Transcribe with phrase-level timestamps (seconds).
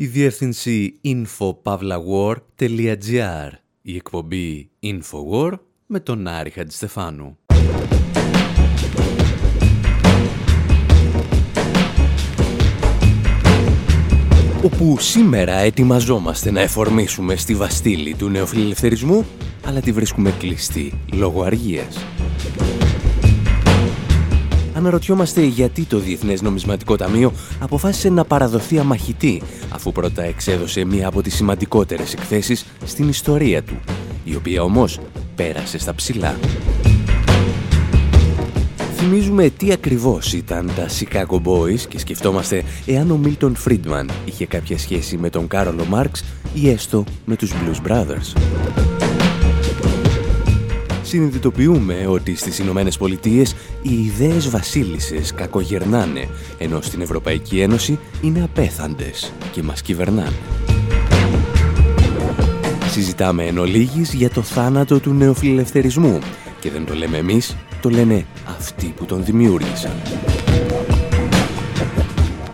[0.00, 3.50] η διεύθυνση infopavlawar.gr,
[3.82, 5.52] η εκπομπή Infowar
[5.86, 7.38] με τον Άρη Χατζηστεφάνου.
[14.62, 19.26] όπου σήμερα ετοιμαζόμαστε να εφορμήσουμε στη βαστήλη του νεοφιλελευθερισμού,
[19.64, 22.04] αλλά τη βρίσκουμε κλειστή λόγω αργίας.
[24.78, 31.22] Αναρωτιόμαστε γιατί το Διεθνές Νομισματικό Ταμείο αποφάσισε να παραδοθεί αμαχητή, αφού πρώτα εξέδωσε μία από
[31.22, 33.78] τις σημαντικότερες εκθέσεις στην ιστορία του,
[34.24, 35.00] η οποία όμως
[35.34, 36.36] πέρασε στα ψηλά.
[38.96, 44.78] Θυμίζουμε τι ακριβώς ήταν τα Chicago Boys και σκεφτόμαστε εάν ο Μίλτον Φρίντμαν είχε κάποια
[44.78, 48.87] σχέση με τον Κάρολο Μάρξ ή έστω με τους Blues Brothers.
[51.08, 59.32] Συνειδητοποιούμε ότι στις Ηνωμένες Πολιτείες οι ιδέες βασίλισσες κακογερνάνε, ενώ στην Ευρωπαϊκή Ένωση είναι απέθαντες
[59.52, 60.36] και μας κυβερνάνε.
[62.90, 66.18] Συζητάμε εν ολίγης για το θάνατο του νεοφιλελευθερισμού
[66.60, 69.92] και δεν το λέμε εμείς, το λένε αυτοί που τον δημιούργησαν.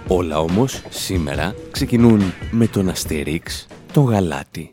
[0.06, 4.70] Όλα όμως σήμερα ξεκινούν με τον Αστέριξ, τον Γαλάτι.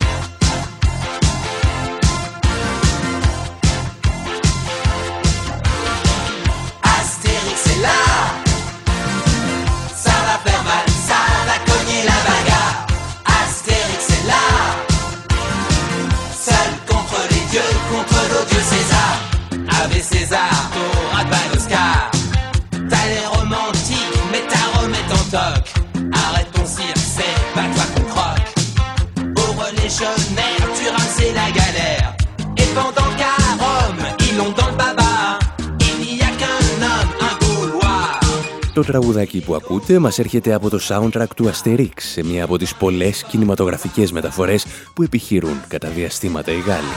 [38.81, 42.75] Το τραγουδάκι που ακούτε μας έρχεται από το soundtrack του Asterix σε μία από τις
[42.75, 46.93] πολλές κινηματογραφικές μεταφορές που επιχειρούν κατά διαστήματα οι Γάλλοι.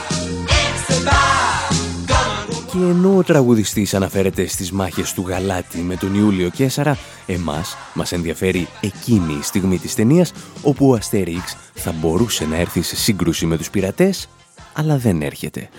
[2.71, 8.11] Και ενώ ο τραγουδιστής αναφέρεται στις μάχες του Γαλάτη με τον Ιούλιο Κέσαρα, εμάς μας
[8.11, 10.31] ενδιαφέρει εκείνη η στιγμή της ταινίας
[10.61, 14.29] όπου ο Asterix θα μπορούσε να έρθει σε σύγκρουση με τους πειρατές,
[14.73, 15.69] αλλά δεν έρχεται.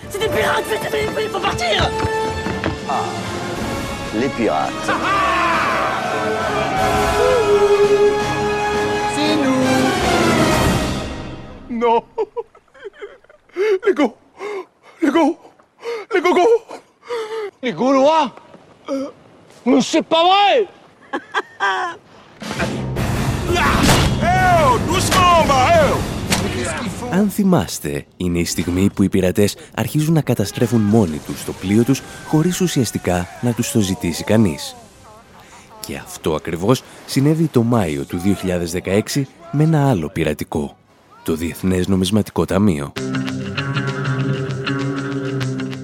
[4.19, 5.66] Les pirates.
[11.69, 12.03] Non
[13.85, 14.07] Les go
[15.01, 15.25] Les go.
[16.13, 16.31] Les go
[17.63, 18.25] Les Gaulois
[18.89, 19.09] euh...
[19.65, 20.67] Mais c'est pas vrai.
[27.11, 31.83] Αν θυμάστε, είναι η στιγμή που οι πειρατές αρχίζουν να καταστρέφουν μόνοι τους το πλοίο
[31.83, 34.75] τους χωρίς ουσιαστικά να τους το ζητήσει κανείς.
[35.87, 38.21] Και αυτό ακριβώς συνέβη το Μάιο του
[39.13, 39.21] 2016
[39.51, 40.77] με ένα άλλο πειρατικό,
[41.23, 42.93] το Διεθνές Νομισματικό Ταμείο.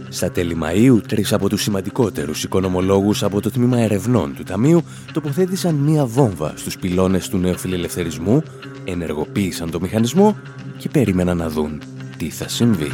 [0.09, 4.83] Στα τέλη Μαΐου, τρεις από τους σημαντικότερους οικονομολόγους από το τμήμα ερευνών του Ταμείου
[5.13, 8.43] τοποθέτησαν μία βόμβα στους πυλώνες του νεοφιλελευθερισμού,
[8.83, 10.37] ενεργοποίησαν το μηχανισμό
[10.77, 11.81] και περίμεναν να δουν
[12.17, 12.91] τι θα συμβεί.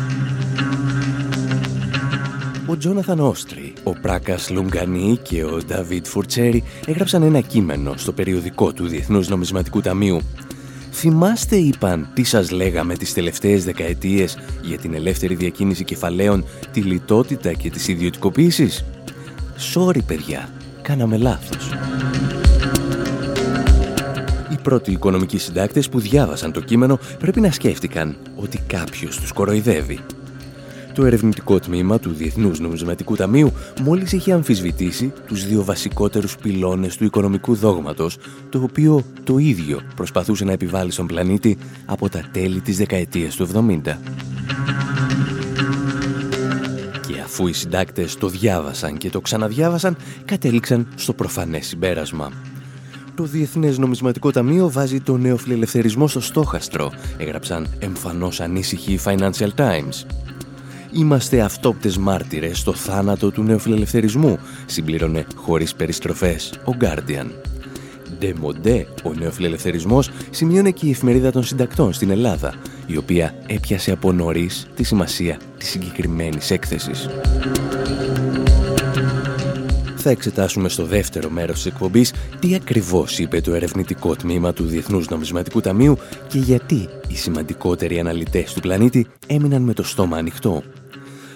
[2.69, 8.73] Ο Τζόναθαν Όστρι, ο Πράκας Λουγκανί και ο Νταβίτ Φουρτσέρι έγραψαν ένα κείμενο στο περιοδικό
[8.73, 10.21] του Διεθνούς Νομισματικού Ταμείου
[10.91, 17.53] Θυμάστε, είπαν, τι σας λέγαμε τις τελευταίες δεκαετίες για την ελεύθερη διακίνηση κεφαλαίων, τη λιτότητα
[17.53, 18.85] και τις ιδιωτικοποίησεις;
[19.73, 20.49] Sorry, παιδιά,
[20.81, 21.71] κάναμε λάθος.
[24.51, 29.99] Οι πρώτοι οικονομικοί συντάκτες που διάβασαν το κείμενο πρέπει να σκέφτηκαν ότι κάποιος τους κοροϊδεύει
[30.93, 33.51] το ερευνητικό τμήμα του Διεθνούς Νομισματικού Ταμείου
[33.81, 38.17] μόλις είχε αμφισβητήσει τους δύο βασικότερους πυλώνες του οικονομικού δόγματος,
[38.49, 43.47] το οποίο το ίδιο προσπαθούσε να επιβάλλει στον πλανήτη από τα τέλη της δεκαετίας του
[43.53, 43.97] 70.
[47.07, 52.31] Και αφού οι συντάκτες το διάβασαν και το ξαναδιάβασαν, κατέληξαν στο προφανές συμπέρασμα.
[53.15, 60.05] Το Διεθνές Νομισματικό Ταμείο βάζει το νεοφιλελευθερισμό στο στόχαστρο, έγραψαν εμφανώς ανήσυχοι Financial Times.
[60.91, 67.27] Είμαστε αυτόπτες μάρτυρες στο θάνατο του νεοφιλελευθερισμού, συμπλήρωνε χωρίς περιστροφές ο Guardian.
[68.19, 72.53] Ντεμοντέ, ο νεοφιλελευθερισμός σημειώνε και η εφημερίδα των συντακτών στην Ελλάδα,
[72.87, 77.09] η οποία έπιασε από νωρίς τη σημασία της συγκεκριμένης έκθεσης.
[80.01, 85.09] Θα εξετάσουμε στο δεύτερο μέρος της εκπομπής τι ακριβώς είπε το ερευνητικό τμήμα του Διεθνούς
[85.09, 85.97] Νομισματικού Ταμείου
[86.27, 90.63] και γιατί οι σημαντικότεροι αναλυτές του πλανήτη έμειναν με το στόμα ανοιχτό.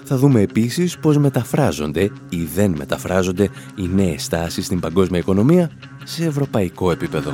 [0.03, 5.71] Θα δούμε επίσης πώς μεταφράζονται ή δεν μεταφράζονται οι νέες τάσεις στην παγκόσμια οικονομία
[6.03, 7.31] σε ευρωπαϊκό επίπεδο.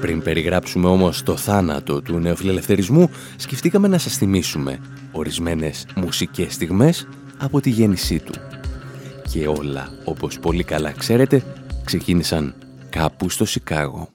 [0.00, 4.78] Πριν περιγράψουμε όμως το θάνατο του νεοφιλελευθερισμού, σκεφτήκαμε να σας θυμίσουμε
[5.12, 8.32] ορισμένες μουσικές στιγμές από τη γέννησή του.
[9.32, 11.42] Και όλα, όπως πολύ καλά ξέρετε,
[11.84, 12.54] ξεκίνησαν
[12.90, 14.08] κάπου στο Σικάγο.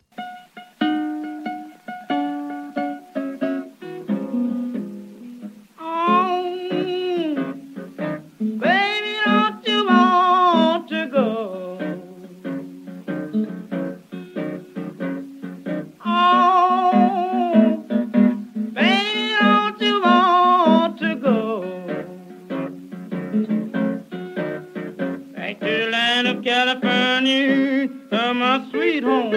[28.98, 29.35] Έχουμε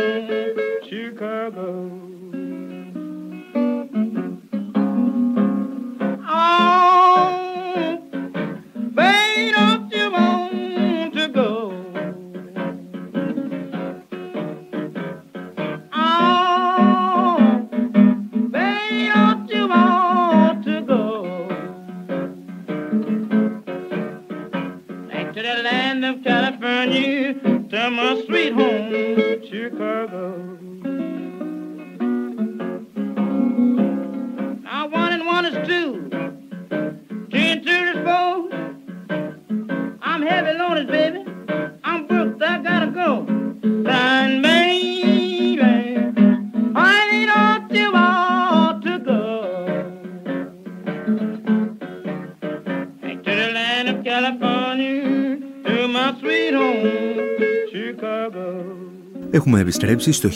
[59.82, 60.28] επιστρέψει στο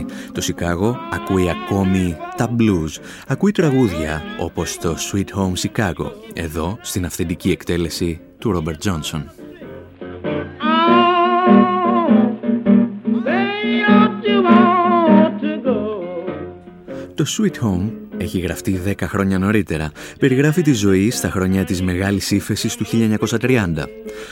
[0.00, 0.04] 1946.
[0.32, 3.02] Το Σικάγο ακούει ακόμη τα blues.
[3.26, 9.30] Ακούει τραγούδια όπως το Sweet Home Chicago, εδώ στην αυθεντική εκτέλεση του Ρόμπερτ Τζόνσον.
[17.14, 19.92] Το Sweet Home έχει γραφτεί 10 χρόνια νωρίτερα.
[20.18, 23.88] Περιγράφει τη ζωή στα χρόνια της μεγάλης ύφεσης του 1930.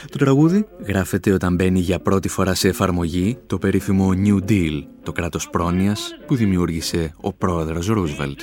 [0.09, 5.11] Το τραγούδι γράφεται όταν μπαίνει για πρώτη φορά σε εφαρμογή το περίφημο New Deal, το
[5.11, 8.39] κράτος πρόνοιας που δημιούργησε ο πρόεδρος Ρούσβελτ.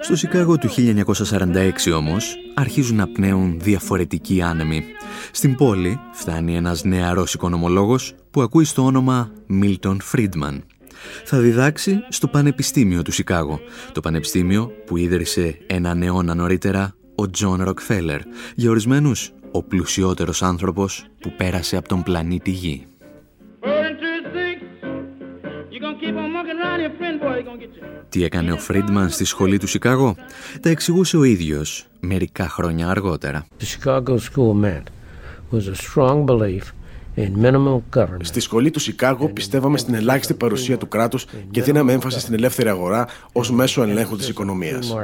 [0.00, 4.84] Στο Σικάγο του 1946 όμως αρχίζουν να πνέουν διαφορετικοί άνεμοι.
[5.32, 9.30] Στην πόλη φτάνει ένας νεαρός οικονομολόγος που ακούει στο όνομα
[9.62, 10.58] Milton Friedman.
[11.24, 13.60] Θα διδάξει στο Πανεπιστήμιο του Σικάγο,
[13.92, 18.20] το πανεπιστήμιο που ίδρυσε ένα αιώνα νωρίτερα ο Τζον Ροκφέλερ,
[18.54, 22.86] για ορισμένους ο πλουσιότερος άνθρωπος που πέρασε από τον πλανήτη Γη.
[28.08, 30.16] Τι έκανε ο Φρίντμαν στη σχολή του Σικάγο;
[30.60, 33.46] Τα εξηγούσε ο ίδιος μερικά χρόνια αργότερα.
[38.20, 42.68] Στη σχολή του Σικάγο πιστεύαμε στην ελάχιστη παρουσία του κράτους και δίναμε έμφαση στην ελεύθερη
[42.68, 44.94] αγορά ως μέσο ελέγχου της οικονομίας.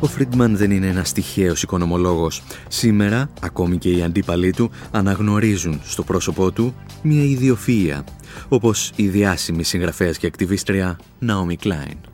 [0.00, 2.42] Ο Φρίντμαν δεν είναι ένας τυχαίος οικονομολόγος.
[2.68, 8.02] Σήμερα, ακόμη και οι αντίπαλοι του, αναγνωρίζουν στο πρόσωπό του μια ιδιοφυΐα,
[8.48, 12.11] όπως η διάσημη συγγραφέας και ακτιβίστρια Ναόμι Κλάιν.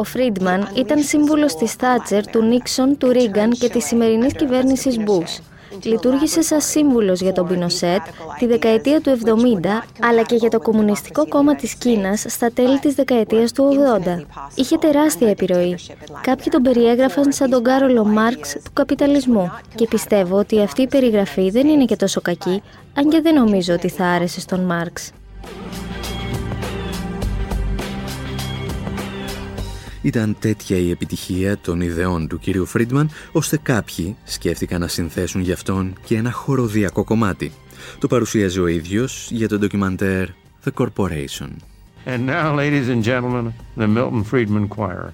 [0.00, 5.40] Ο Φρίντμαν ήταν σύμβουλος της Θάτσερ, του Νίξον, του Ρίγκαν και της σημερινής κυβέρνησης Μπούς.
[5.82, 8.00] Λειτουργήσε σαν σύμβουλος για τον Πινοσέτ
[8.38, 12.94] τη δεκαετία του 70, αλλά και για το Κομμουνιστικό Κόμμα της Κίνας στα τέλη της
[12.94, 14.26] δεκαετίας του 80.
[14.54, 15.78] Είχε τεράστια επιρροή.
[16.20, 21.50] Κάποιοι τον περιέγραφαν σαν τον Κάρολο Μάρξ του καπιταλισμού και πιστεύω ότι αυτή η περιγραφή
[21.50, 22.62] δεν είναι και τόσο κακή,
[22.94, 25.10] αν και δεν νομίζω ότι θα άρεσε στον Μάρξ.
[30.02, 35.52] Ήταν τέτοια η επιτυχία των ιδεών του κυρίου Φρίντμαν, ώστε κάποιοι σκέφτηκαν να συνθέσουν γι'
[35.52, 37.52] αυτόν και ένα χοροδιακό κομμάτι.
[37.98, 40.28] Το παρουσίαζε ο ίδιος για το ντοκιμαντέρ
[40.64, 41.50] The Corporation.
[42.06, 45.12] And now, ladies and gentlemen, the Milton Friedman Choir.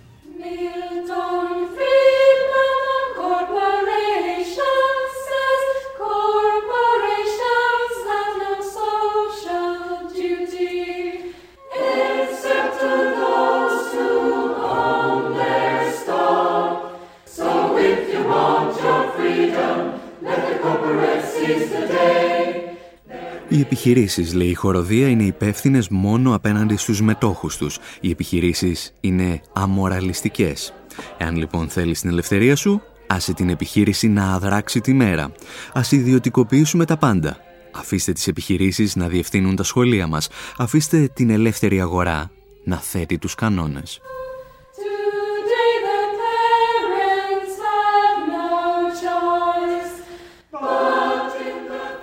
[23.49, 27.79] Οι επιχειρήσεις, λέει η χοροδία, είναι υπεύθυνες μόνο απέναντι στους μετόχους τους.
[28.01, 30.75] Οι επιχειρήσεις είναι αμοραλιστικές.
[31.19, 35.33] Εάν λοιπόν θέλεις την ελευθερία σου, άσε την επιχείρηση να αδράξει τη μέρα.
[35.73, 37.37] Ας ιδιωτικοποιήσουμε τα πάντα.
[37.73, 40.29] Αφήστε τις επιχειρήσεις να διευθύνουν τα σχολεία μας.
[40.57, 42.31] Αφήστε την ελεύθερη αγορά
[42.65, 44.01] να θέτει τους κανόνες.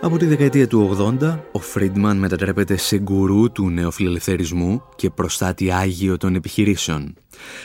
[0.03, 6.17] Από τη δεκαετία του 80, ο Φρίντμαν μετατρέπεται σε γκουρού του νεοφιλελευθερισμού και προστάτη άγιο
[6.17, 7.13] των επιχειρήσεων.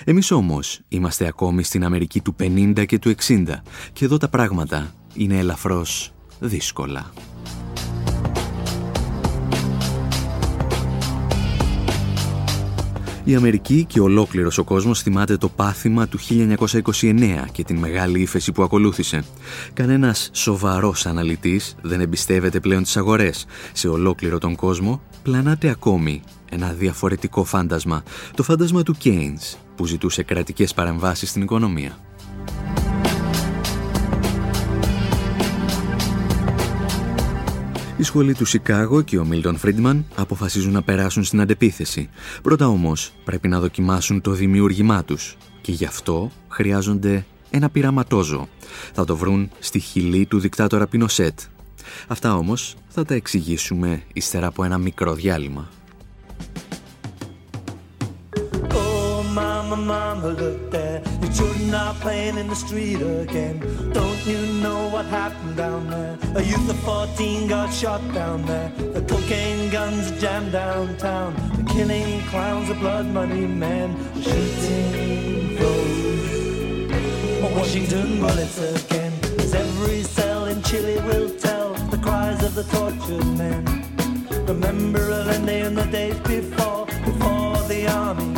[0.04, 3.45] Εμείς όμως είμαστε ακόμη στην Αμερική του 50 και του 60
[3.92, 7.12] και εδώ τα πράγματα είναι ελαφρώς δύσκολα.
[13.29, 18.53] Η Αμερική και ολόκληρος ο κόσμος θυμάται το πάθημα του 1929 και την μεγάλη ύφεση
[18.53, 19.25] που ακολούθησε.
[19.73, 23.47] Κανένας σοβαρός αναλυτής δεν εμπιστεύεται πλέον τις αγορές.
[23.73, 28.03] Σε ολόκληρο τον κόσμο πλανάται ακόμη ένα διαφορετικό φάντασμα,
[28.35, 32.08] το φάντασμα του Keynes, που ζητούσε κρατικές παρεμβάσεις στην οικονομία.
[37.99, 42.09] Η σχολή του Σικάγο και ο Μίλτον Φρίντμαν αποφασίζουν να περάσουν στην αντεπίθεση.
[42.43, 48.49] Πρώτα όμως πρέπει να δοκιμάσουν το δημιούργημά τους και γι' αυτό χρειάζονται ένα πειραματόζω.
[48.93, 51.38] Θα το βρουν στη χιλή του δικτάτορα Πινοσέτ.
[52.07, 55.69] Αυτά όμως θα τα εξηγήσουμε ύστερα από ένα μικρό διάλειμμα.
[60.38, 60.88] The
[61.38, 63.59] children are playing in the street again.
[63.92, 66.18] Don't you know what happened down there?
[66.35, 68.71] A youth of 14 got shot down there.
[68.95, 71.35] The cocaine guns jammed downtown.
[71.57, 73.88] The killing clowns, the blood money men.
[74.21, 76.09] Shooting flows.
[77.57, 79.12] Washington bullets again.
[79.38, 83.64] As every cell in Chile will tell the cries of the tortured men.
[84.47, 88.38] Remember Allende and the days before, before the army.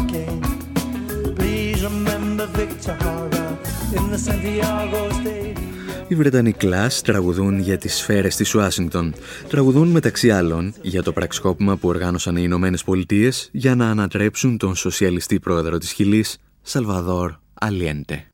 [6.08, 9.14] Οι Βρετανοί κλάς τραγουδούν για τις σφαίρες της Ουάσιγκτον.
[9.48, 14.74] Τραγουδούν μεταξύ άλλων για το πραξικόπημα που οργάνωσαν οι Ηνωμένες Πολιτείες για να ανατρέψουν τον
[14.76, 18.26] σοσιαλιστή πρόεδρο της Χιλής, Σαλβαδόρ Αλιέντε.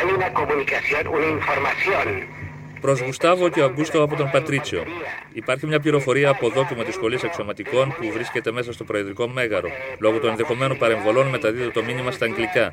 [0.00, 2.37] Hay una comunicación, una información
[2.80, 4.84] Προς Γουστάβο και ο Αγκούστο από τον Πατρίτσιο.
[5.32, 9.68] Υπάρχει μια πληροφορία από δόκιμο της Σχολής Αξιωματικών που βρίσκεται μέσα στο Προεδρικό Μέγαρο.
[9.98, 12.72] Λόγω των ενδεχομένων παρεμβολών μεταδίδεται το μήνυμα στα αγγλικά.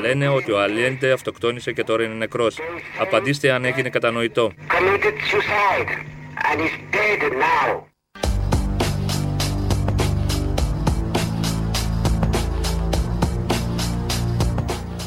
[0.00, 2.58] Λένε ότι ο Αλιέντε αυτοκτόνησε και τώρα είναι νεκρός.
[2.98, 4.52] Απαντήστε αν έγινε κατανοητό.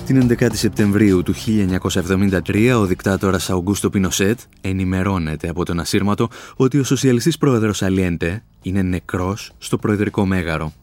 [0.08, 1.34] Την 11η Σεπτεμβρίου του
[2.46, 8.82] 1973 ο δικτάτορας Αουγκούστο Πινοσέτ ενημερώνεται από τον ασύρματο ότι ο σοσιαλιστής πρόεδρος Αλιέντε είναι
[8.82, 10.74] νεκρός στο προεδρικό μέγαρο.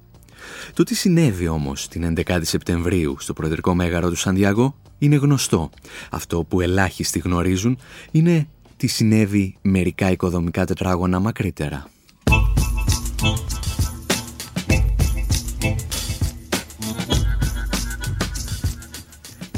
[0.74, 5.70] Το τι συνέβη όμως την 11η Σεπτεμβρίου στο προεδρικό μέγαρο του Σαντιάγκο είναι γνωστό.
[6.10, 7.78] Αυτό που ελάχιστοι γνωρίζουν
[8.10, 11.86] είναι τι συνέβη μερικά οικοδομικά τετράγωνα μακρύτερα.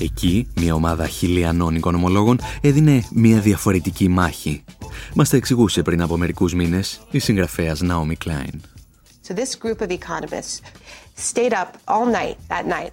[0.01, 4.65] Εκεί, μια ομάδα χιλιανών οικονομολόγων έδινε μια διαφορετική μάχη.
[5.15, 8.55] Μας τα εξηγούσε πριν από μερικούς μήνες η συγγραφέας Naomi Klein.
[9.29, 10.61] So this group of economists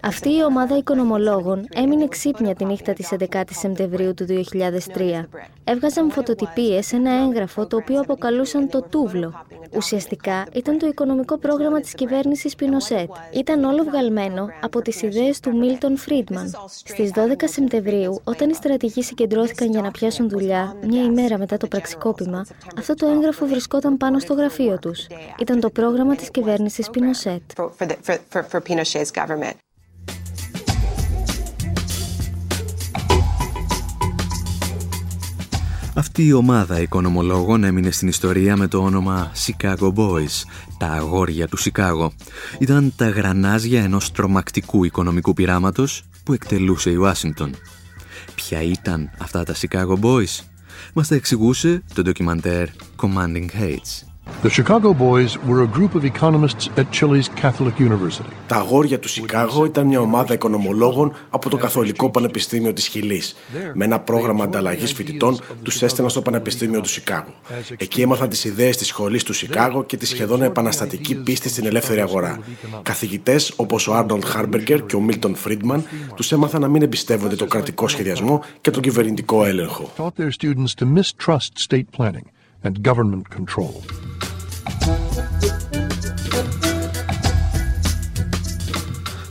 [0.01, 4.25] αυτή η ομάδα οικονομολόγων έμεινε ξύπνια τη νύχτα της 11 η Σεπτεμβρίου του
[4.95, 5.23] 2003.
[5.63, 9.45] Έβγαζαν φωτοτυπίες σε ένα έγγραφο το οποίο αποκαλούσαν το τούβλο.
[9.75, 13.09] Ουσιαστικά ήταν το οικονομικό πρόγραμμα της κυβέρνησης Πινοσέτ.
[13.33, 16.51] Ήταν όλο βγαλμένο από τις ιδέες του Μίλτον Φρίντμαν.
[16.83, 21.67] Στις 12 Σεπτεμβρίου, όταν οι στρατηγοί συγκεντρώθηκαν για να πιάσουν δουλειά, μια ημέρα μετά το
[21.67, 22.45] πραξικόπημα,
[22.77, 25.07] αυτό το έγγραφο βρισκόταν πάνω στο γραφείο τους.
[25.39, 27.41] Ήταν το πρόγραμμα της κυβέρνησης Πινοσέτ
[28.31, 29.57] for, for, Pinochet's government.
[35.95, 40.43] Αυτή η ομάδα οικονομολόγων έμεινε στην ιστορία με το όνομα Chicago Boys,
[40.77, 42.13] τα αγόρια του Σικάγο.
[42.59, 47.55] Ήταν τα γρανάζια ενός τρομακτικού οικονομικού πειράματος που εκτελούσε η Ουάσιγκτον.
[48.35, 50.39] Ποια ήταν αυτά τα Chicago Boys?
[50.93, 52.67] Μας τα εξηγούσε το ντοκιμαντέρ
[53.01, 54.12] Commanding Hates.
[54.43, 58.29] The Chicago Boys were a group of economists at Chile's Catholic University.
[58.47, 63.35] Τα αγόρια του Σικάγο ήταν μια ομάδα οικονομολόγων από το Καθολικό Πανεπιστήμιο της Χιλής.
[63.73, 67.33] Με ένα πρόγραμμα ανταλλαγής φοιτητών τους έστελναν στο Πανεπιστήμιο του Σικάγο.
[67.77, 72.01] Εκεί έμαθαν τις ιδέες της σχολής του Σικάγο και τη σχεδόν επαναστατική πίστη στην ελεύθερη
[72.01, 72.39] αγορά.
[72.81, 75.83] Καθηγητές όπως ο Άρνολτ Χάρμπεργκερ και ο Μίλτον Φρίντμαν
[76.15, 79.91] τους έμαθαν να μην εμπιστεύονται το κρατικό σχεδιασμό και τον κυβερνητικό έλεγχο.
[82.63, 83.73] And government control.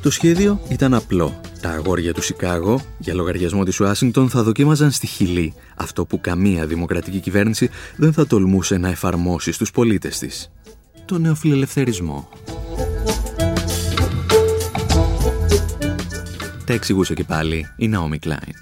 [0.02, 1.40] Το σχέδιο ήταν απλό.
[1.60, 6.66] Τα αγόρια του Σικάγο, για λογαριασμό της Ουάσιγκτον, θα δοκίμαζαν στη Χιλή αυτό που καμία
[6.66, 10.50] δημοκρατική κυβέρνηση δεν θα τολμούσε να εφαρμόσει στους πολίτες της.
[11.04, 12.28] Το νεοφιλελευθερισμό.
[16.66, 18.54] Τα εξηγούσε και πάλι η Naomi Klein.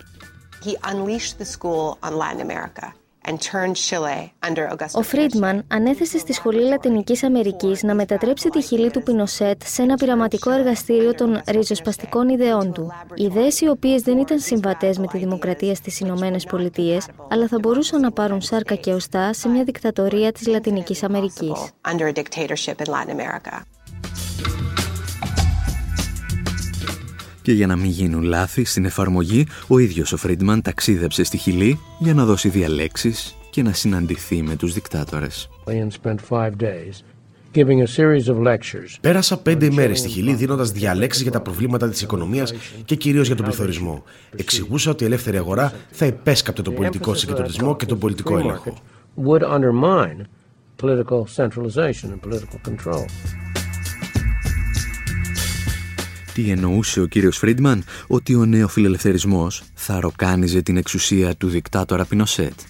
[0.65, 3.00] He unleashed the school on Latin America.
[4.93, 9.95] Ο Φρίντμαν ανέθεσε στη Σχολή Λατινικής Αμερικής να μετατρέψει τη χιλή του Πινοσέτ σε ένα
[9.95, 12.93] πειραματικό εργαστήριο των ριζοσπαστικών ιδεών του.
[13.15, 18.01] Ιδέες οι οποίες δεν ήταν συμβατές με τη δημοκρατία στις Ηνωμένες Πολιτείες, αλλά θα μπορούσαν
[18.01, 21.71] να πάρουν σάρκα και οστά σε μια δικτατορία της Λατινικής Αμερικής.
[27.43, 31.79] Και για να μην γίνουν λάθη στην εφαρμογή, ο ίδιος ο Φρίντμαν ταξίδεψε στη Χιλή
[31.99, 35.49] για να δώσει διαλέξεις και να συναντηθεί με τους δικτάτορες.
[39.01, 42.55] Πέρασα πέντε μέρες στη Χιλή δίνοντας διαλέξεις για τα προβλήματα της οικονομίας
[42.85, 44.05] και κυρίως για τον πληθωρισμό.
[44.37, 48.75] Εξηγούσα ότι η ελεύθερη αγορά θα υπέσκαπτε τον πολιτικό συγκεντρωτισμό και τον πολιτικό έλεγχο.
[56.35, 62.61] Τι εννοούσε ο κύριος Φρίντμαν ότι ο νεοφιλελευθερισμός θα ροκάνιζε την εξουσία του δικτάτορα Πινοσέτ.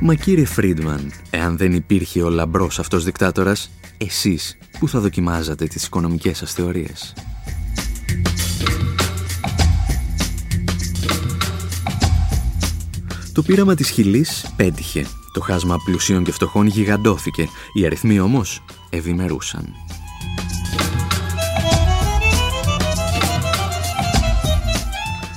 [0.00, 5.84] Μα κύριε Φρίντμαν, εάν δεν υπήρχε ο λαμπρός αυτός δικτάτορας, εσείς που θα δοκιμάζατε τις
[5.84, 7.14] οικονομικές σας θεωρίες;
[13.32, 15.06] Το πείραμα της Χιλής πέτυχε.
[15.32, 17.48] Το χάσμα πλουσίων και φτωχών γιγαντώθηκε.
[17.72, 19.74] Οι αριθμοί όμως ευημερούσαν.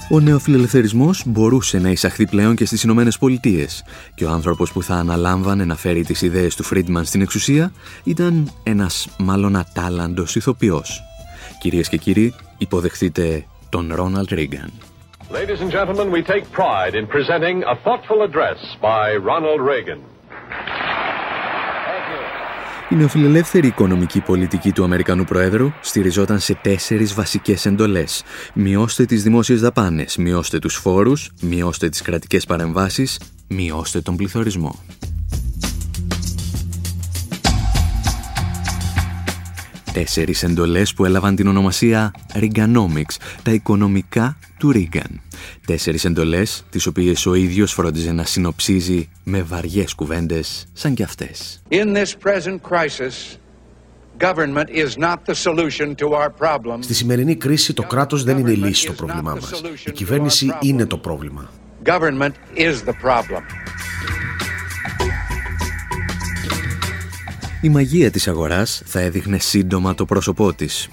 [0.10, 3.84] Ο νεοφιλελευθερισμός μπορούσε να εισαχθεί πλέον και στις Ηνωμένες Πολιτείες
[4.16, 7.72] και ο άνθρωπος που θα αναλάμβανε να φέρει τις ιδέες του Φρίντμαν στην εξουσία
[8.04, 11.02] ήταν ένας μάλλον ατάλλαντος ηθοποιός.
[11.60, 14.72] Κυρίες και κύριοι, υποδεχτείτε τον Ρόναλτ Ρίγκαν.
[15.32, 20.15] Ladies and gentlemen, we take pride in presenting a thoughtful address by Ronald Reagan.
[22.96, 28.24] Η νεοφιλελεύθερη οικονομική πολιτική του Αμερικανού Προέδρου στηριζόταν σε τέσσερις βασικές εντολές.
[28.54, 34.80] Μειώστε τις δημόσιες δαπάνες, μειώστε τους φόρους, μειώστε τις κρατικές παρεμβάσεις, μειώστε τον πληθωρισμό.
[39.94, 45.22] Τέσσερις εντολές που έλαβαν την ονομασία Reaganomics, τα οικονομικά του Ρίγκαν.
[45.66, 51.62] Τέσσερις εντολές, τις οποίες ο ίδιος φρόντιζε να συνοψίζει με βαριές κουβέντες σαν κι αυτές.
[51.70, 53.38] In this present crisis,
[54.20, 56.78] government is not the solution to our problem.
[56.80, 59.62] Στη σημερινή κρίση το κράτος δεν είναι η λύση στο πρόβλημά μας.
[59.86, 61.50] Η κυβέρνηση είναι το πρόβλημα.
[61.84, 63.42] Government is the problem.
[67.62, 70.90] Η μαγεία της αγοράς θα έδειχνε σύντομα το πρόσωπό της.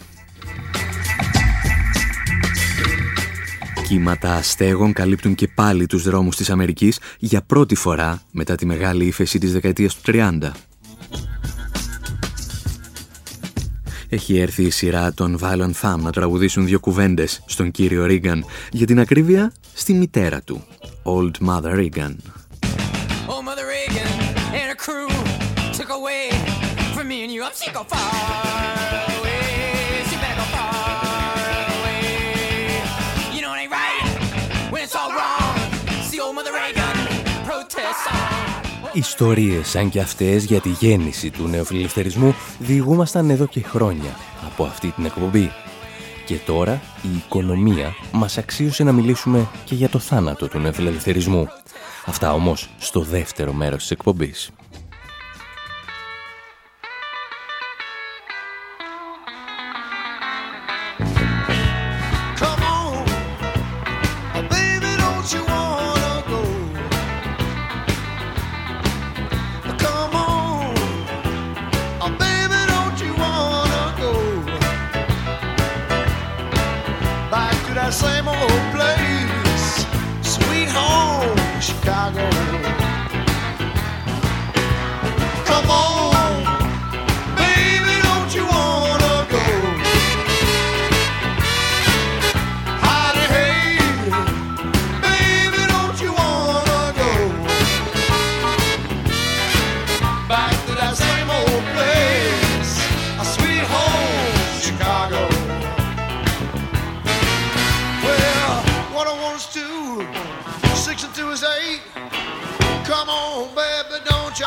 [3.92, 9.04] Κύματα αστέγων καλύπτουν και πάλι τους δρόμους της Αμερικής για πρώτη φορά μετά τη μεγάλη
[9.04, 10.50] ύφεση της δεκαετίας του 30.
[14.08, 18.86] Έχει έρθει η σειρά των Violent Thumb να τραγουδήσουν δύο κουβέντες στον κύριο Ρίγκαν, για
[18.86, 20.64] την ακρίβεια στη μητέρα του,
[21.02, 22.14] Old Mother Reagan.
[23.28, 24.10] Old Mother Reagan
[24.58, 25.08] and her crew
[25.78, 26.24] took away
[26.94, 27.42] from me and you.
[27.42, 29.11] I'm sick of fire.
[38.94, 44.90] Ιστορίες σαν και αυτές για τη γέννηση του νεοφιλελευθερισμού διηγούμασταν εδώ και χρόνια από αυτή
[44.90, 45.50] την εκπομπή.
[46.26, 51.48] Και τώρα η οικονομία μας αξίωσε να μιλήσουμε και για το θάνατο του νεοφιλελευθερισμού.
[52.06, 54.50] Αυτά όμως στο δεύτερο μέρος της εκπομπής.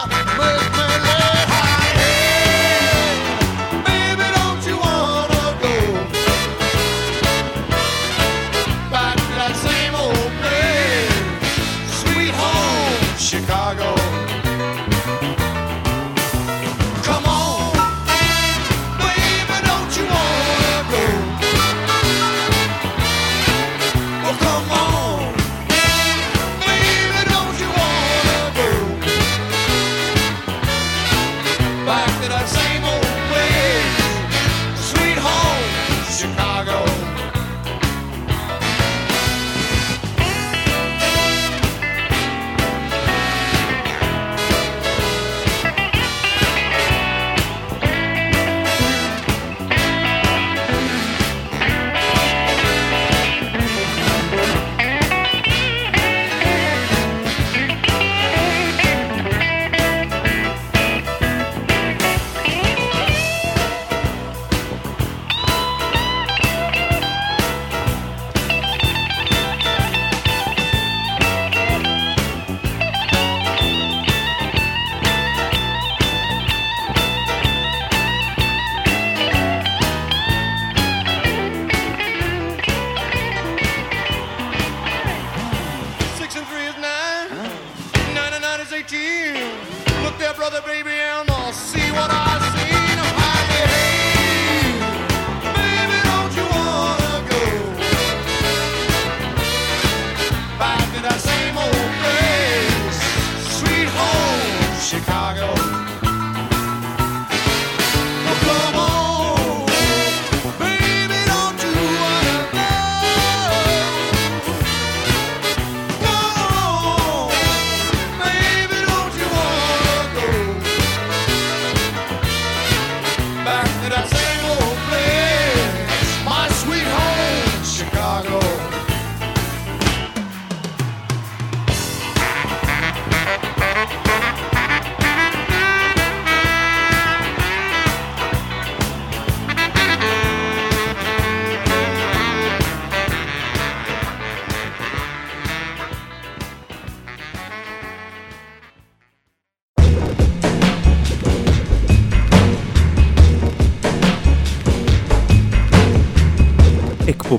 [0.08, 0.74] must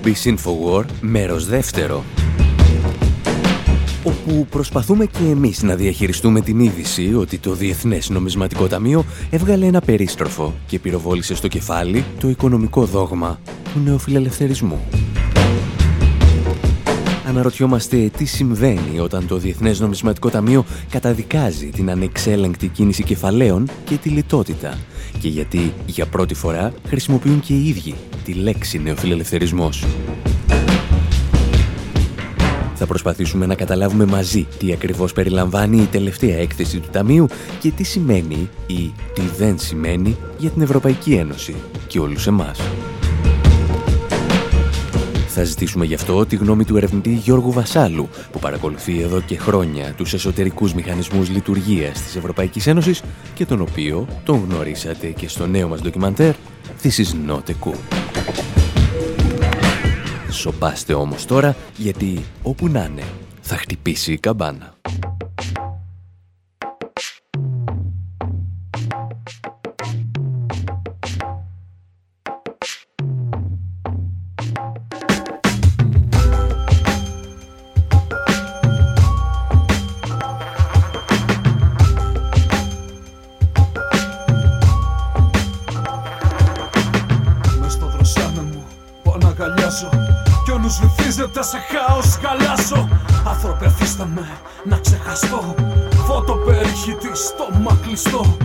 [0.06, 2.04] εκπομπή Infowar, μέρος δεύτερο
[4.04, 9.80] όπου προσπαθούμε και εμείς να διαχειριστούμε την είδηση ότι το Διεθνές Νομισματικό Ταμείο έβγαλε ένα
[9.80, 13.40] περίστροφο και πυροβόλησε στο κεφάλι το οικονομικό δόγμα
[13.72, 14.80] του νεοφιλελευθερισμού.
[17.36, 24.08] Αναρωτιόμαστε τι συμβαίνει όταν το Διεθνές Νομισματικό Ταμείο καταδικάζει την ανεξέλεγκτη κίνηση κεφαλαίων και τη
[24.08, 24.78] λιτότητα
[25.20, 27.94] και γιατί για πρώτη φορά χρησιμοποιούν και οι ίδιοι
[28.24, 29.84] τη λέξη νεοφιλελευθερισμός.
[32.74, 37.26] Θα προσπαθήσουμε να καταλάβουμε μαζί τι ακριβώς περιλαμβάνει η τελευταία έκθεση του Ταμείου
[37.60, 41.54] και τι σημαίνει ή τι δεν σημαίνει για την Ευρωπαϊκή Ένωση
[41.86, 42.58] και όλους εμάς.
[45.38, 49.92] Θα ζητήσουμε γι' αυτό τη γνώμη του ερευνητή Γιώργου Βασάλου, που παρακολουθεί εδώ και χρόνια
[49.92, 53.02] τους εσωτερικούς μηχανισμούς λειτουργίας της Ευρωπαϊκής Ένωσης
[53.34, 56.34] και τον οποίο τον γνωρίσατε και στο νέο μας ντοκιμαντέρ
[56.82, 57.78] This is not a coup.
[60.30, 63.02] Σοπάστε όμως τώρα, γιατί όπου να είναι,
[63.40, 64.74] θα χτυπήσει η καμπάνα.
[91.40, 92.88] Σε χάος χαλάσω
[93.28, 94.28] Άνθρωπε αφήστε με
[94.64, 95.54] να ξεχαστώ.
[96.06, 98.36] Φώτο περιχητή στόμα κλειστό.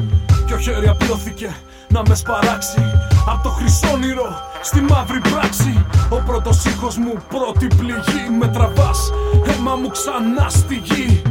[0.45, 1.55] Κι ο χέρι απλώθηκε
[1.87, 2.81] να με σπαράξει.
[3.27, 5.85] Απ' το χρυσόνυρο στη μαύρη πράξη.
[6.09, 9.11] Ο πρώτος ήχος μου πρώτη πληγή Με τραβάς.
[9.47, 11.21] Αίμα μου ξανά στη γη.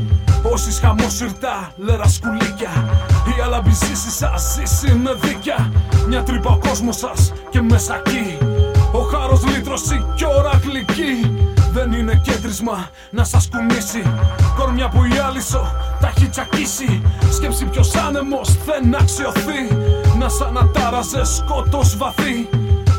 [0.53, 2.71] Όσοι χαμόσυρτα λέρα σκουλίκια.
[3.27, 5.73] Οι αλαμπιζήσεις σας ζήσει με δίκια
[6.09, 8.39] Μια τρύπα ο κόσμος σας και μέσα εκεί.
[8.39, 8.50] Ο χάρος
[9.47, 11.41] λύτρωση κι ώρα γλυκή
[11.73, 14.03] δεν είναι κέντρισμα να σας κουνήσει.
[14.59, 17.03] Κορμιά που η άλυσο τα έχει τσακίσει.
[17.33, 19.63] Σκέψη ποιος άνεμος δεν αξιωθεί.
[20.19, 22.49] Να σαν ατάραζε σκότος βαθύ.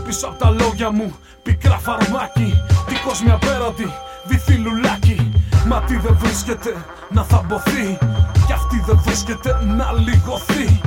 [0.06, 2.54] Πίσω από τα λόγια μου πικρά φαρμάκι.
[2.88, 3.94] Τι κόσμια πέρατη
[4.26, 5.32] βυθί λουλάκι.
[5.68, 6.76] Μα τι δεν βρίσκεται
[7.10, 7.98] να θαμποθεί
[8.46, 10.82] Κι αυτή δεν βρίσκεται να λιγωθεί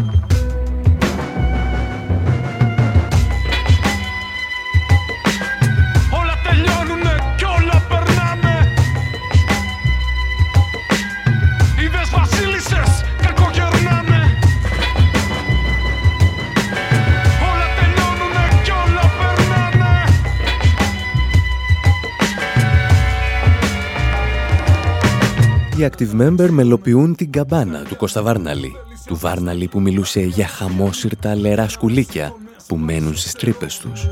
[25.84, 28.72] Οι active member μελοποιούν την καμπάνα του Κώστα Βάρναλη.
[29.06, 32.34] Του Βάρναλη που μιλούσε για χαμόσυρτα λερά σκουλίκια
[32.66, 34.06] που μένουν στις τρύπες τους.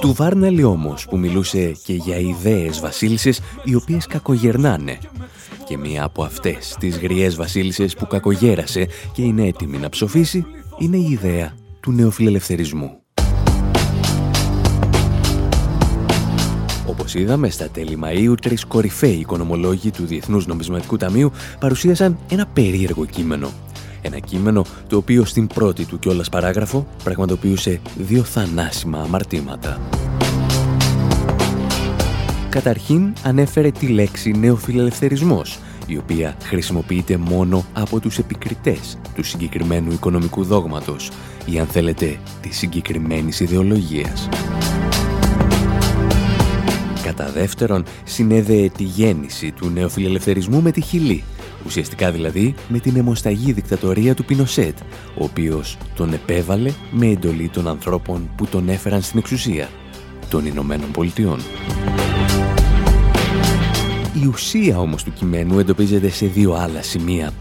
[0.00, 4.98] Του Βάρναλη όμως που μιλούσε και για ιδέες βασίλισσες οι οποίες κακογερνάνε.
[5.64, 10.46] Και μία από αυτές τις γριές βασίλισσες που κακογέρασε και είναι έτοιμη να ψοφήσει
[10.78, 13.02] είναι η ιδέα του νεοφιλελευθερισμού.
[16.88, 23.04] Όπως είδαμε, στα τέλη Μαΐου, τρεις κορυφαίοι οικονομολόγοι του Διεθνούς Νομισματικού Ταμείου παρουσίασαν ένα περίεργο
[23.04, 23.50] κείμενο.
[24.02, 29.80] Ένα κείμενο το οποίο στην πρώτη του κιόλας παράγραφο πραγματοποιούσε δύο θανάσιμα αμαρτήματα.
[32.48, 40.44] Καταρχήν ανέφερε τη λέξη νεοφιλελευθερισμός, η οποία χρησιμοποιείται μόνο από τους επικριτές του συγκεκριμένου οικονομικού
[40.44, 41.10] δόγματος
[41.46, 44.28] ή αν θέλετε της συγκεκριμένης ιδεολογίας.
[47.08, 51.24] Κατά δεύτερον, συνέδεε τη γέννηση του νεοφιλελευθερισμού με τη Χιλή,
[51.66, 54.78] ουσιαστικά δηλαδή με την αιμοσταγή δικτατορία του Πινοσέτ,
[55.18, 59.68] ο οποίος τον επέβαλε με εντολή των ανθρώπων που τον έφεραν στην εξουσία,
[60.28, 61.40] των Ηνωμένων Πολιτειών.
[64.22, 67.32] Η ουσία όμως του κειμένου εντοπίζεται σε δύο άλλα σημεία.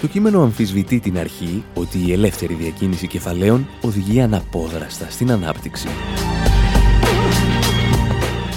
[0.00, 5.88] Το κείμενο αμφισβητεί την αρχή ότι η ελεύθερη διακίνηση κεφαλαίων οδηγεί αναπόδραστα στην ανάπτυξη.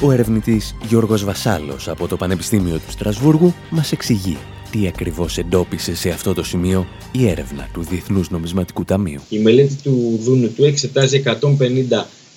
[0.05, 4.37] Ο ερευνητής Γιώργος Βασάλος από το Πανεπιστήμιο του Στρασβούργου μας εξηγεί
[4.71, 9.21] τι ακριβώς εντόπισε σε αυτό το σημείο η έρευνα του Διεθνούς Νομισματικού Ταμείου.
[9.29, 11.39] Η μελέτη του Δούνου του εξετάζει 150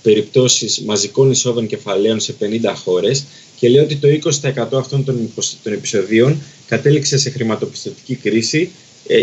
[0.03, 2.45] περιπτώσεις μαζικών εισόδων κεφαλαίων σε 50
[2.85, 3.25] χώρες
[3.57, 4.09] και λέει ότι το
[4.43, 5.33] 20% αυτών των
[5.65, 8.71] επεισοδίων κατέληξε σε χρηματοπιστωτική κρίση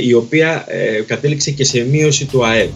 [0.03, 2.71] η οποία ε, κατέληξε και σε μείωση του ΑΕΠ.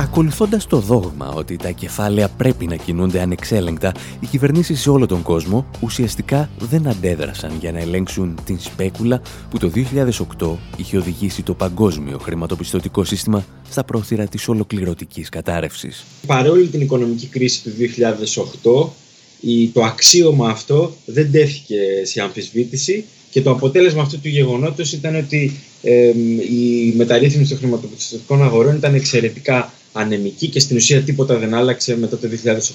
[0.00, 5.22] Ακολουθώντας το δόγμα ότι τα κεφάλαια πρέπει να κινούνται ανεξέλεγκτα, οι κυβερνήσεις σε όλο τον
[5.22, 9.70] κόσμο ουσιαστικά δεν αντέδρασαν για να ελέγξουν την σπέκουλα που το
[10.38, 16.04] 2008 είχε οδηγήσει το παγκόσμιο χρηματοπιστωτικό σύστημα στα πρόθυρα της ολοκληρωτικής κατάρρευσης.
[16.26, 17.70] Παρόλη την οικονομική κρίση του
[18.60, 18.88] 2008,
[19.72, 25.52] το αξίωμα αυτό δεν τέθηκε σε αμφισβήτηση και το αποτέλεσμα αυτού του γεγονότος ήταν ότι
[25.82, 26.08] ε,
[26.50, 32.18] η μεταρρύθμιση των χρηματοπιστωτικών αγορών ήταν εξαιρετικά ανεμική και στην ουσία τίποτα δεν άλλαξε μετά
[32.18, 32.28] το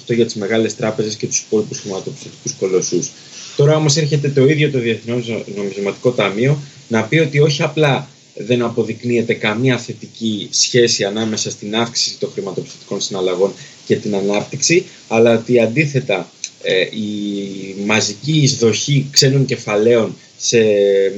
[0.10, 3.12] 2008 για τις μεγάλες τράπεζες και τους υπόλοιπους χρηματοπιστωτικούς κολοσσούς.
[3.55, 8.62] Τώρα όμως έρχεται το ίδιο το Διεθνές Νομισματικό Ταμείο να πει ότι όχι απλά δεν
[8.62, 13.53] αποδεικνύεται καμία θετική σχέση ανάμεσα στην αύξηση των χρηματοπιστωτικών συναλλαγών
[13.86, 20.58] και την ανάπτυξη, αλλά ότι αντίθετα ε, η μαζική εισδοχή ξένων κεφαλαίων σε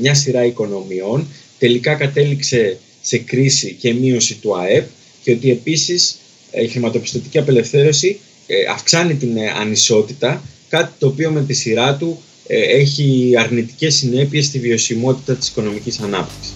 [0.02, 1.28] μια σειρά οικονομιών
[1.60, 4.88] τελικά κατέληξε σε κρίση και μείωση του ΑΕΠ
[5.24, 6.18] και ότι επίσης
[6.64, 12.22] η χρηματοπιστωτική απελευθέρωση ε, αυξάνει την ε, ανισότητα, κάτι το οποίο με τη σειρά του
[12.54, 16.56] έχει αρνητικές συνέπειες στη βιωσιμότητα της οικονομικής ανάπτυξης.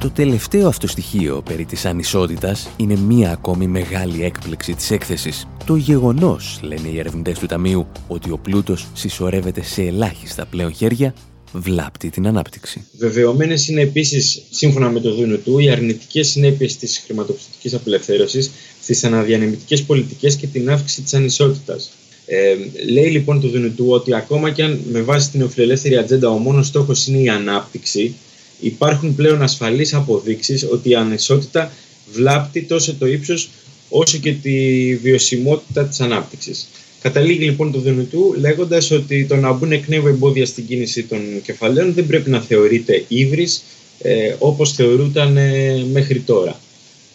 [0.00, 5.48] Το τελευταίο αυτό στοιχείο περί της ανισότητας είναι μία ακόμη μεγάλη έκπληξη της έκθεσης.
[5.64, 11.14] Το γεγονός, λένε οι ερευνητές του Ταμείου, ότι ο πλούτος συσσωρεύεται σε ελάχιστα πλέον χέρια,
[11.52, 12.84] βλάπτει την ανάπτυξη.
[12.98, 18.50] Βεβαιωμένες είναι επίσης, σύμφωνα με το Δούνο του, οι αρνητικές συνέπειες της χρηματοπιστωτικής απελευθέρωσης
[18.82, 21.90] στις αναδιανεμητικές πολιτικές και την αύξηση της ανισότητας.
[22.26, 22.56] Ε,
[22.90, 26.38] λέει λοιπόν το Δούνο του ότι ακόμα και αν με βάση την οφειλελεύθερη ατζέντα ο
[26.38, 28.14] μόνος στόχος είναι η ανάπτυξη,
[28.60, 31.72] υπάρχουν πλέον ασφαλείς αποδείξεις ότι η ανισότητα
[32.12, 33.50] βλάπτει τόσο το ύψος
[33.88, 36.68] όσο και τη βιωσιμότητα της ανάπτυξης.
[37.02, 41.20] Καταλήγει λοιπόν το Δουνουτού λέγοντας ότι το να μπουν εκ νέου εμπόδια στην κίνηση των
[41.42, 43.62] κεφαλαίων δεν πρέπει να θεωρείται ύβρις
[43.98, 46.60] ε, όπως θεωρούταν ε, μέχρι τώρα.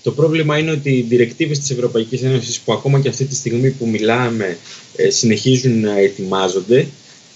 [0.04, 3.70] Το πρόβλημα είναι ότι οι διρεκτίβες της Ευρωπαϊκής Ένωσης που ακόμα και αυτή τη στιγμή
[3.70, 4.58] που μιλάμε
[4.96, 6.88] ε, συνεχίζουν να ετοιμάζονται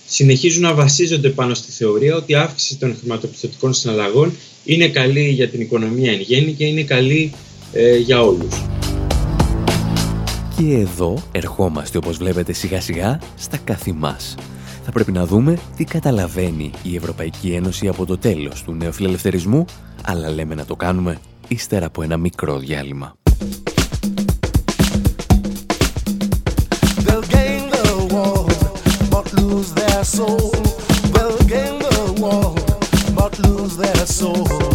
[0.08, 5.50] συνεχίζουν να βασίζονται πάνω στη θεωρία ότι η αύξηση των χρηματοπιστωτικών συναλλαγών είναι καλή για
[5.50, 7.34] την οικονομία εν γέννη και είναι καλή
[7.74, 8.77] ε, για όλους.
[10.58, 14.36] Και εδώ ερχόμαστε όπως βλέπετε σιγά σιγά στα καθημάς.
[14.84, 19.66] Θα πρέπει να δούμε τι καταλαβαίνει η Ευρωπαϊκή Ένωση από το τέλος του νεοφιλελευθερισμού,
[20.04, 21.18] αλλά λέμε να το κάνουμε
[21.48, 23.16] ύστερα από ένα μικρό διάλειμμα.
[30.18, 30.52] soul
[31.14, 32.68] will gain the world
[33.18, 34.67] but lose their souls.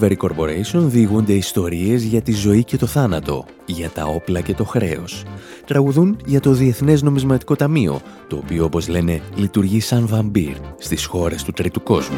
[0.00, 4.64] Thievery Corporation διηγούνται ιστορίες για τη ζωή και το θάνατο, για τα όπλα και το
[4.64, 5.22] χρέος.
[5.66, 11.42] Τραγουδούν για το Διεθνές Νομισματικό Ταμείο, το οποίο όπως λένε λειτουργεί σαν βαμπύρ στις χώρες
[11.42, 12.16] του τρίτου κόσμου.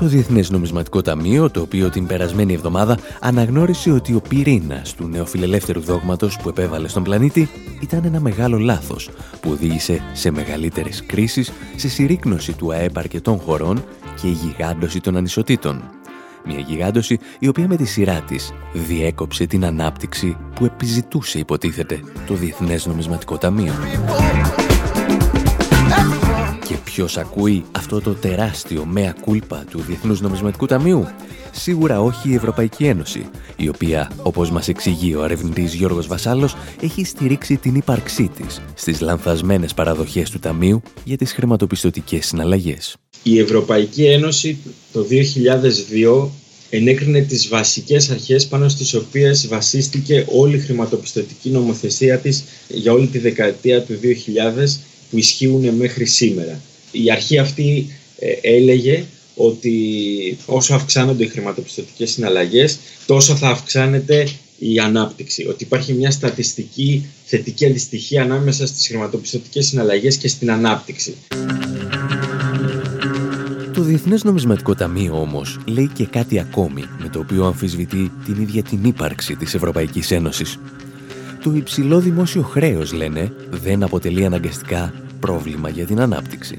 [0.00, 5.80] Το Διεθνές Νομισματικό Ταμείο, το οποίο την περασμένη εβδομάδα αναγνώρισε ότι ο πυρήνας του νεοφιλελεύθερου
[5.80, 7.48] δόγματος που επέβαλε στον πλανήτη
[7.80, 9.10] ήταν ένα μεγάλο λάθος
[9.40, 13.84] που οδήγησε σε μεγαλύτερες κρίσεις, σε συρρήκνωση του ΑΕΠ αρκετών χωρών
[14.20, 15.82] και η γιγάντωση των ανισοτήτων.
[16.44, 22.34] Μια γιγάντωση η οποία με τη σειρά της διέκοψε την ανάπτυξη που επιζητούσε υποτίθεται το
[22.34, 23.72] Διεθνές Νομισματικό Ταμείο.
[26.68, 31.06] Και ποιος ακούει αυτό το τεράστιο μέα κούλπα του Διεθνούς Νομισματικού Ταμείου;
[31.58, 33.26] Σίγουρα όχι η Ευρωπαϊκή Ένωση,
[33.56, 39.00] η οποία, όπως μας εξηγεί ο ερευνητής Γιώργος Βασάλος, έχει στηρίξει την ύπαρξή της στις
[39.00, 42.96] λανθασμένες παραδοχές του Ταμείου για τις χρηματοπιστωτικές συναλλαγές.
[43.28, 44.58] Η Ευρωπαϊκή Ένωση
[44.92, 45.06] το
[46.22, 46.28] 2002
[46.70, 53.06] ενέκρινε τις βασικές αρχές πάνω στις οποίες βασίστηκε όλη η χρηματοπιστωτική νομοθεσία της για όλη
[53.06, 54.78] τη δεκαετία του 2000
[55.10, 56.60] που ισχύουν μέχρι σήμερα.
[56.92, 57.86] Η αρχή αυτή
[58.18, 59.74] ε, έλεγε ότι
[60.46, 65.46] όσο αυξάνονται οι χρηματοπιστωτικές συναλλαγές, τόσο θα αυξάνεται η ανάπτυξη.
[65.48, 71.14] Ότι υπάρχει μια στατιστική θετική αντιστοιχία ανάμεσα στις χρηματοπιστωτικές συναλλαγές και στην ανάπτυξη.
[73.86, 78.62] Το Διεθνές Νομισματικό Ταμείο όμως λέει και κάτι ακόμη με το οποίο αμφισβητεί την ίδια
[78.62, 80.58] την ύπαρξη της Ευρωπαϊκής Ένωσης.
[81.42, 86.58] Το υψηλό δημόσιο χρέος, λένε, δεν αποτελεί αναγκαστικά πρόβλημα για την ανάπτυξη.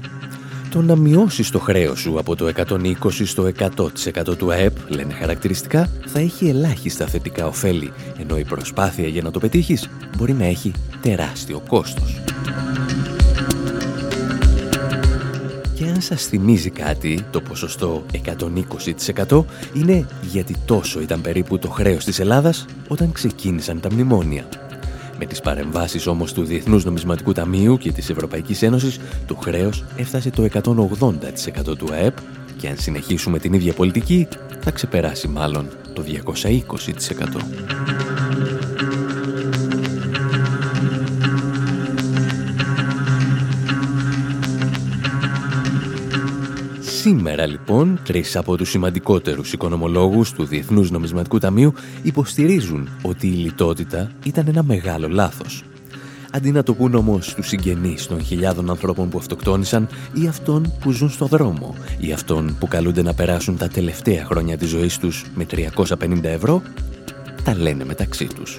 [0.70, 5.90] Το να μειώσεις το χρέος σου από το 120% στο 100% του ΑΕΠ, λένε χαρακτηριστικά,
[6.06, 10.72] θα έχει ελάχιστα θετικά ωφέλη, ενώ η προσπάθεια για να το πετύχεις μπορεί να έχει
[11.00, 12.20] τεράστιο κόστος.
[15.78, 18.04] Και αν σας θυμίζει κάτι, το ποσοστό
[19.28, 24.48] 120% είναι γιατί τόσο ήταν περίπου το χρέος της Ελλάδας όταν ξεκίνησαν τα μνημόνια.
[25.18, 30.30] Με τις παρεμβάσεις όμως του Διεθνούς Νομισματικού Ταμείου και της Ευρωπαϊκής Ένωσης, το χρέος έφτασε
[30.30, 32.16] το 180% του ΑΕΠ
[32.56, 34.28] και αν συνεχίσουμε την ίδια πολιτική,
[34.60, 38.47] θα ξεπεράσει μάλλον το 220%.
[47.08, 54.10] Σήμερα λοιπόν, τρεις από τους σημαντικότερους οικονομολόγους του Διεθνούς Νομισματικού Ταμείου υποστηρίζουν ότι η λιτότητα
[54.24, 55.64] ήταν ένα μεγάλο λάθος.
[56.30, 60.90] Αντί να το πούν όμως τους συγγενείς των χιλιάδων ανθρώπων που αυτοκτόνησαν ή αυτών που
[60.90, 65.24] ζουν στο δρόμο ή αυτών που καλούνται να περάσουν τα τελευταία χρόνια της ζωής τους
[65.34, 65.46] με
[65.98, 66.62] 350 ευρώ,
[67.44, 68.58] τα λένε μεταξύ τους.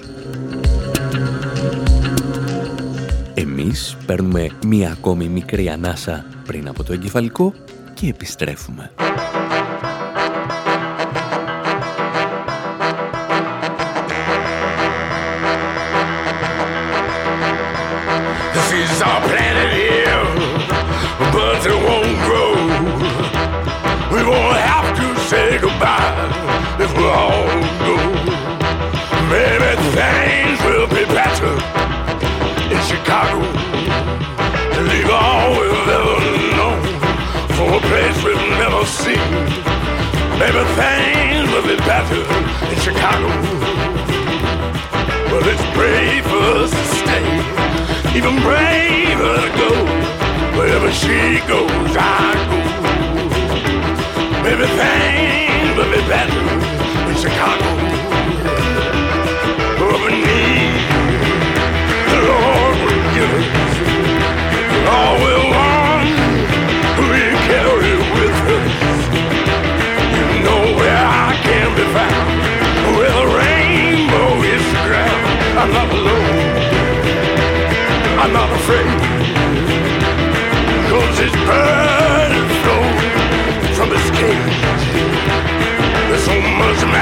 [3.34, 7.54] Εμείς παίρνουμε μία ακόμη μικρή ανάσα πριν από το εγκεφαλικό
[8.00, 8.90] και επιστρέφουμε.
[38.80, 42.22] Maybe things will be better
[42.72, 43.28] in Chicago.
[45.28, 47.26] Well, it's brave for us to stay,
[48.16, 49.70] even braver to go.
[50.56, 52.58] Wherever she goes, I go.
[54.44, 56.40] Maybe things will be better
[57.10, 57.68] in Chicago.
[59.78, 60.69] But we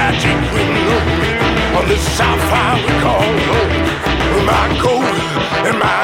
[0.09, 0.41] magic
[1.77, 4.47] on this sapphire we call home.
[4.47, 5.05] My coat
[5.69, 5.98] and my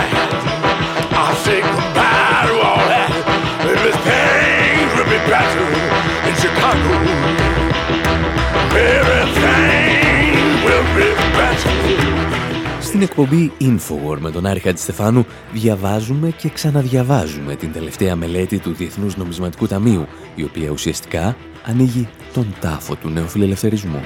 [12.94, 19.16] Στην εκπομπή Infowar με τον Άρη Χατζηστεφάνου διαβάζουμε και ξαναδιαβάζουμε την τελευταία μελέτη του Διεθνούς
[19.16, 24.00] Νομισματικού Ταμείου, η οποία ουσιαστικά ανοίγει τον τάφο του νεοφιλελευθερισμού.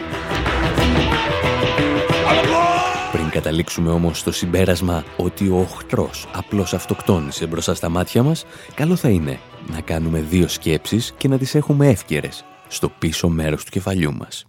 [3.12, 8.96] Πριν καταλήξουμε όμως στο συμπέρασμα ότι ο οχτρός απλώς αυτοκτόνησε μπροστά στα μάτια μας, καλό
[8.96, 9.38] θα είναι
[9.72, 14.46] να κάνουμε δύο σκέψεις και να τις έχουμε εύκαιρες στο πίσω μέρος του κεφαλιού μας.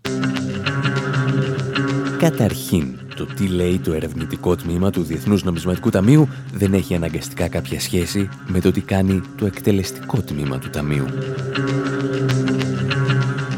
[2.20, 7.80] Καταρχήν, το τι λέει το ερευνητικό τμήμα του Διεθνούς Νομισματικού Ταμείου δεν έχει αναγκαστικά κάποια
[7.80, 11.05] σχέση με το τι κάνει το εκτελεστικό τμήμα του Ταμείου.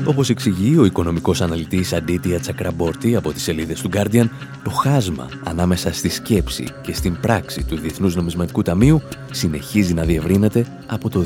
[0.06, 4.30] Όπως εξηγεί ο οικονομικός αναλυτής Αντίτια Τσακραμπόρτη από τις σελίδες του Guardian,
[4.64, 9.02] το χάσμα ανάμεσα στη σκέψη και στην πράξη του Διεθνούς Νομισματικού Ταμείου
[9.32, 11.26] συνεχίζει να διευρύνεται από το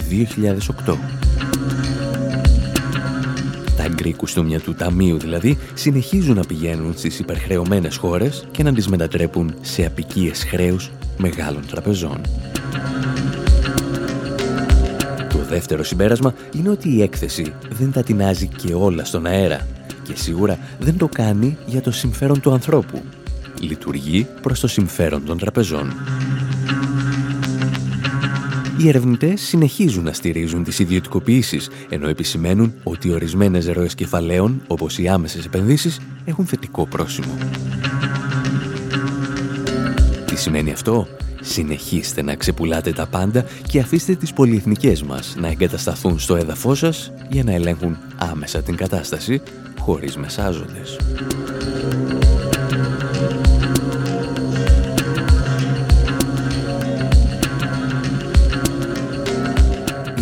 [0.85, 1.24] 2008
[4.05, 9.53] γκρι κουστούμια του ταμείου δηλαδή, συνεχίζουν να πηγαίνουν στις υπερχρεωμένες χώρες και να τις μετατρέπουν
[9.61, 12.21] σε απικίες χρέους μεγάλων τραπεζών.
[15.29, 19.67] Το δεύτερο συμπέρασμα είναι ότι η έκθεση δεν τα τεινάζει και όλα στον αέρα
[20.03, 23.01] και σίγουρα δεν το κάνει για το συμφέρον του ανθρώπου.
[23.59, 25.93] Λειτουργεί προς το συμφέρον των τραπεζών.
[28.77, 35.07] Οι ερευνητές συνεχίζουν να στηρίζουν τις ιδιωτικοποιήσεις, ενώ επισημαίνουν ότι ορισμένες ροές κεφαλαίων, όπως οι
[35.07, 37.37] άμεσες επενδύσεις, έχουν θετικό πρόσημο.
[40.25, 41.07] Τι σημαίνει αυτό;
[41.47, 47.11] Συνεχίστε να ξεπουλάτε τα πάντα και αφήστε τις πολυεθνικές μας να εγκατασταθούν στο έδαφό σας
[47.29, 49.41] για να ελέγχουν άμεσα την κατάσταση
[49.79, 50.97] χωρίς μεσάζοντες.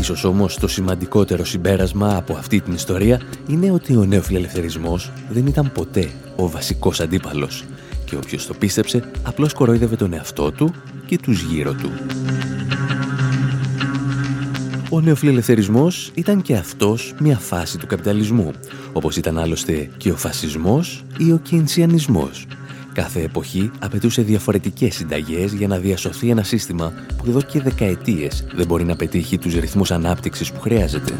[0.03, 5.71] Ίσως όμως το σημαντικότερο συμπέρασμα από αυτή την ιστορία είναι ότι ο νεοφιλελευθερισμός δεν ήταν
[5.71, 7.63] ποτέ ο βασικός αντίπαλος
[8.05, 10.73] και όποιος το πίστεψε απλώς κορόιδευε τον εαυτό του
[11.05, 11.91] και τους γύρω του.
[14.89, 18.51] Ο νεοφιλελευθερισμός ήταν και αυτός μια φάση του καπιταλισμού,
[18.93, 22.47] όπως ήταν άλλωστε και ο φασισμός ή ο κινσιανισμός.
[22.93, 28.65] Κάθε εποχή απαιτούσε διαφορετικές συνταγές για να διασωθεί ένα σύστημα που εδώ και δεκαετίες δεν
[28.65, 31.13] μπορεί να πετύχει τους ρυθμούς ανάπτυξης που χρειάζεται.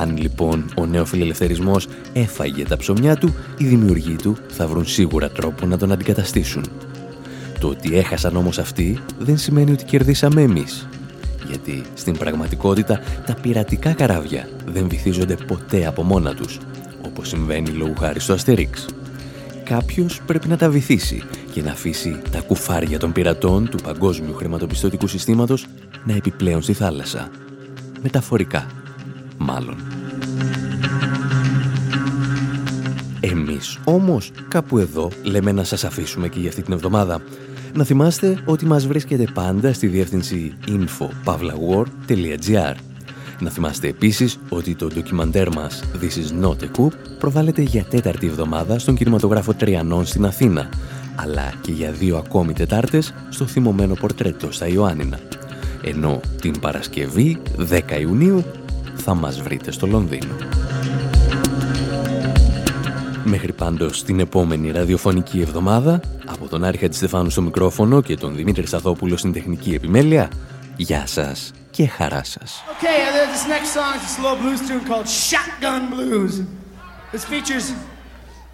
[0.00, 5.66] Αν λοιπόν ο νεοφιλελευθερισμός έφαγε τα ψωμιά του, οι δημιουργοί του θα βρουν σίγουρα τρόπο
[5.66, 6.64] να τον αντικαταστήσουν.
[7.60, 10.88] Το ότι έχασαν όμως αυτοί δεν σημαίνει ότι κερδίσαμε εμείς.
[11.48, 16.58] Γιατί στην πραγματικότητα τα πειρατικά καράβια δεν βυθίζονται ποτέ από μόνα τους,
[17.06, 18.86] όπως συμβαίνει λόγου χάρη στο Αστερίξ.
[19.64, 21.22] Κάποιος πρέπει να τα βυθίσει
[21.52, 25.66] και να αφήσει τα κουφάρια των πειρατών του παγκόσμιου χρηματοπιστωτικού συστήματος
[26.04, 27.30] να επιπλέουν στη θάλασσα.
[28.02, 28.66] Μεταφορικά,
[29.38, 29.76] μάλλον.
[33.20, 37.20] Εμείς όμως κάπου εδώ λέμε να σας αφήσουμε και για αυτή την εβδομάδα.
[37.74, 42.74] Να θυμάστε ότι μας βρίσκεται πάντα στη διεύθυνση info.pavlawar.gr
[43.40, 46.88] Να θυμάστε επίσης ότι το ντοκιμαντέρ μας This is not a coup
[47.18, 50.68] προβάλλεται για τέταρτη εβδομάδα στον κινηματογράφο Τριανών στην Αθήνα
[51.22, 55.18] αλλά και για δύο ακόμη Τετάρτες στο θυμωμένο πορτρέτο στα Ιωάννινα.
[55.82, 57.38] Ενώ την Παρασκευή
[57.70, 58.44] 10 Ιουνίου
[58.94, 60.34] θα μας βρείτε στο Λονδίνο.
[63.24, 68.66] Μέχρι πάντως την επόμενη ραδιοφωνική εβδομάδα, από τον Άρη Στεφάνου στο μικρόφωνο και τον Δημήτρη
[68.66, 70.28] Σαδόπουλο στην τεχνική επιμέλεια,
[70.80, 72.64] γεια σας και χαρά σας.
[72.72, 72.98] Okay,
[73.34, 76.34] this next song is a slow blues tune called Shotgun Blues.
[77.12, 77.66] This features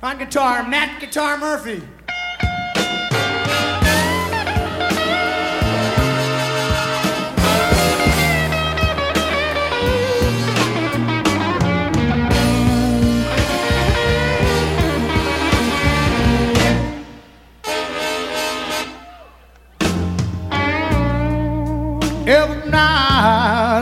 [0.07, 1.81] on guitar Matt Guitar Murphy.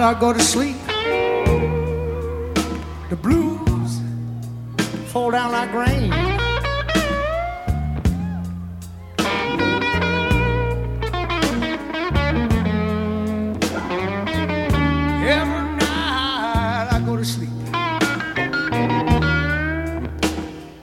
[0.05, 0.77] I go to sleep,
[3.09, 4.01] the blues
[5.11, 6.13] fall down like rain.
[15.25, 17.49] Every night I go to sleep,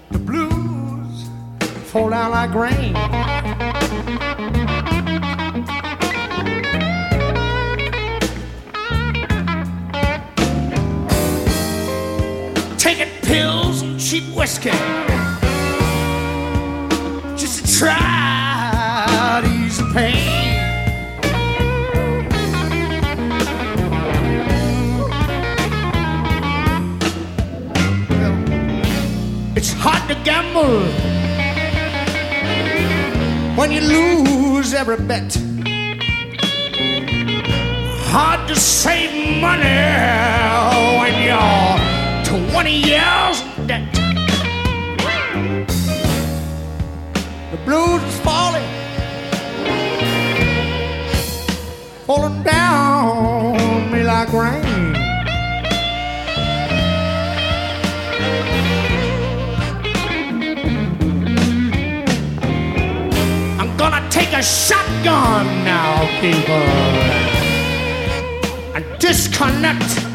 [0.09, 1.29] the blues
[1.91, 3.20] fall down like rain.
[14.11, 14.71] Cheap whiskey
[17.37, 20.51] just to try to ease the pain.
[29.55, 30.81] It's hard to gamble
[33.55, 35.37] when you lose every bet.
[38.11, 39.79] Hard to save money
[40.99, 41.80] when you're
[42.31, 43.83] 20 years debt.
[47.65, 48.63] blues is falling,
[52.07, 54.95] falling down me like rain.
[63.59, 66.65] I'm gonna take a shotgun now, people,
[68.73, 70.10] and disconnect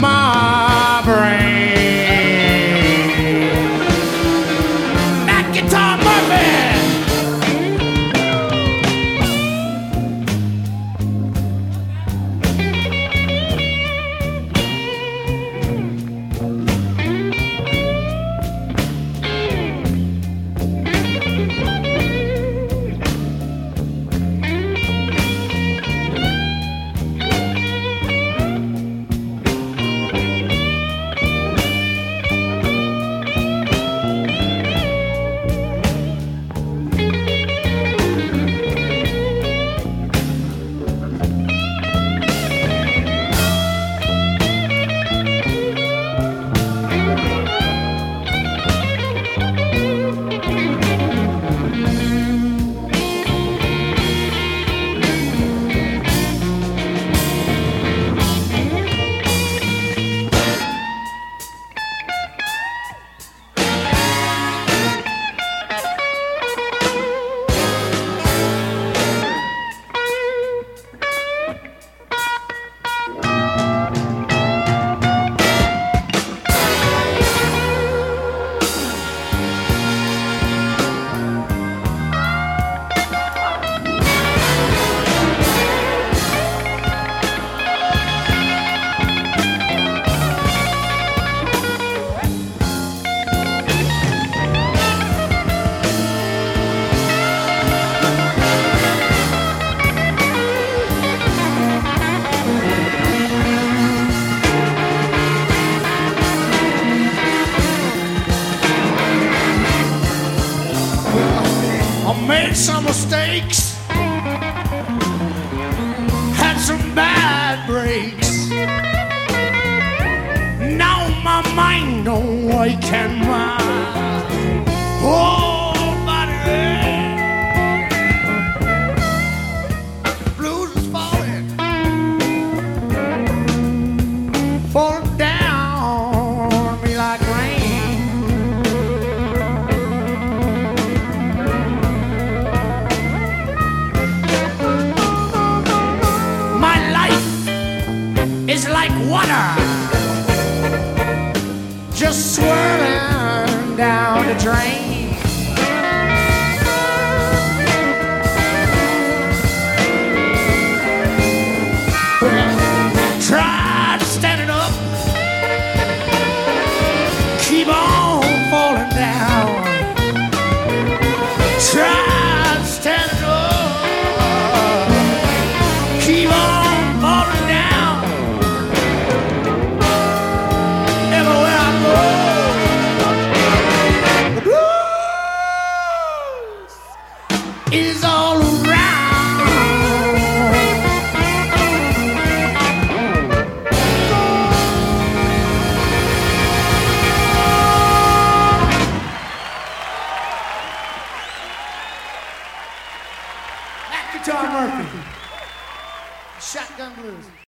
[0.00, 1.77] my brain.